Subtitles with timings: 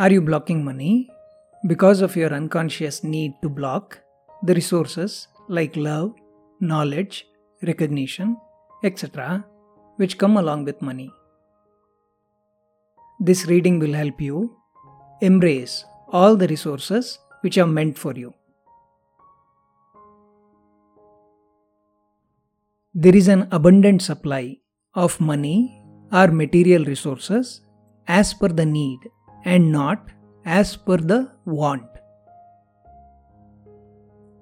[0.00, 1.10] Are you blocking money
[1.66, 3.98] because of your unconscious need to block
[4.44, 6.12] the resources like love,
[6.60, 7.26] knowledge,
[7.64, 8.36] recognition,
[8.84, 9.44] etc.,
[9.96, 11.10] which come along with money?
[13.18, 14.56] This reading will help you
[15.20, 18.32] embrace all the resources which are meant for you.
[22.94, 24.58] There is an abundant supply
[24.94, 27.62] of money or material resources
[28.06, 29.00] as per the need
[29.54, 30.10] and not
[30.44, 31.86] as per the want.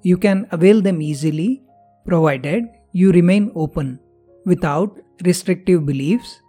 [0.03, 1.63] You can avail them easily
[2.07, 4.01] provided you remain open
[4.45, 6.41] without restrictive beliefs,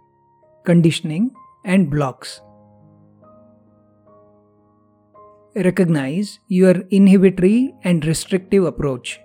[0.64, 1.30] conditioning,
[1.64, 2.40] and blocks.
[5.54, 9.20] Recognize your inhibitory and restrictive approach.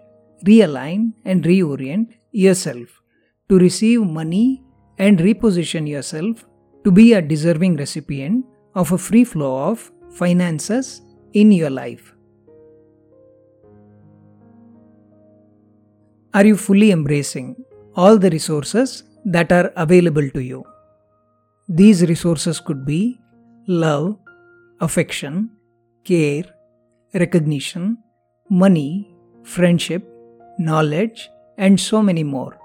[0.48, 3.02] Realign and reorient yourself
[3.50, 4.64] to receive money
[4.98, 6.46] and reposition yourself
[6.84, 8.46] to be a deserving recipient
[8.76, 11.02] of a free flow of finances
[11.34, 12.14] in your life.
[16.34, 17.56] Are you fully embracing
[17.96, 20.64] all the resources that are available to you?
[21.70, 23.20] These resources could be
[23.68, 24.18] love,
[24.82, 25.52] affection,
[26.04, 26.44] care,
[27.14, 28.00] recognition,
[28.50, 30.04] money, friendship,
[30.58, 32.58] knowledge, and so many more.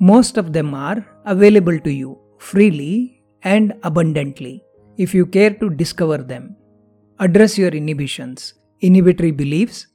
[0.00, 4.62] Most of them are available to you freely and abundantly
[4.98, 6.56] if you care to discover them.
[7.20, 9.86] Address your inhibitions, inhibitory beliefs,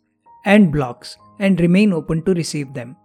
[0.45, 2.95] and blocks and remain open to receive them.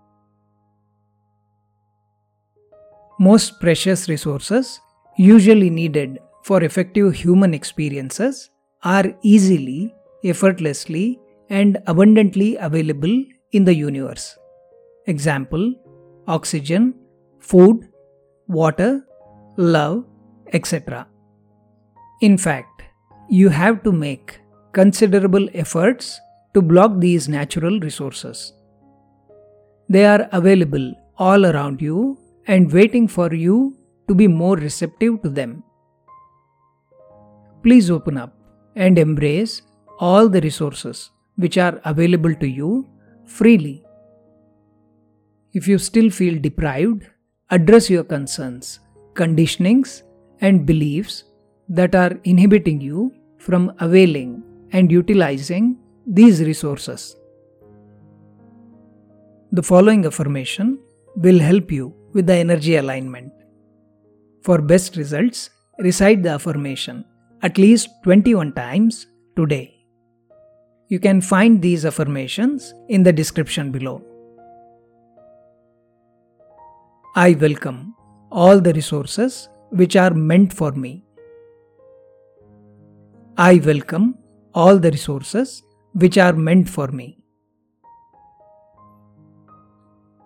[3.20, 4.80] Most precious resources,
[5.16, 8.50] usually needed for effective human experiences,
[8.84, 9.92] are easily,
[10.24, 11.18] effortlessly,
[11.50, 14.38] and abundantly available in the universe.
[15.06, 15.74] Example
[16.28, 16.94] oxygen,
[17.40, 17.88] food,
[18.46, 19.04] water,
[19.56, 20.04] love,
[20.52, 21.06] etc.
[22.20, 22.82] In fact,
[23.28, 24.40] you have to make
[24.72, 26.20] considerable efforts
[26.54, 28.52] to block these natural resources.
[29.88, 33.76] They are available all around you and waiting for you
[34.08, 35.62] to be more receptive to them.
[37.62, 38.34] Please open up
[38.76, 39.62] and embrace
[39.98, 42.88] all the resources which are available to you
[43.24, 43.84] freely
[45.52, 47.06] if you still feel deprived,
[47.50, 48.80] address your concerns,
[49.14, 50.02] conditionings,
[50.40, 51.24] and beliefs
[51.68, 54.42] that are inhibiting you from availing
[54.72, 57.16] and utilizing these resources.
[59.52, 60.78] The following affirmation
[61.16, 63.32] will help you with the energy alignment.
[64.42, 67.04] For best results, recite the affirmation
[67.42, 69.06] at least 21 times
[69.36, 69.74] today.
[70.88, 74.02] You can find these affirmations in the description below.
[77.14, 77.94] I welcome
[78.30, 81.04] all the resources which are meant for me.
[83.40, 84.16] I welcome
[84.52, 85.62] all the resources
[85.92, 87.18] which are meant for me.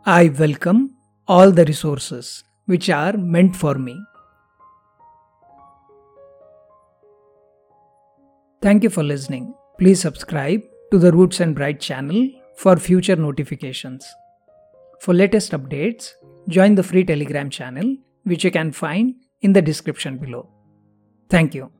[0.06, 0.94] I welcome
[1.28, 4.02] all the resources which are meant for me.
[8.62, 9.52] Thank you for listening.
[9.78, 14.06] Please subscribe to the Roots and Bright channel for future notifications.
[15.00, 16.12] For latest updates,
[16.48, 20.48] join the free Telegram channel, which you can find in the description below.
[21.28, 21.70] Thank you.